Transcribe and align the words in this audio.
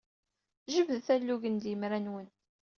Jebdet-d 0.73 1.13
alugen 1.15 1.57
ed 1.59 1.65
yemra-nwen. 1.69 2.27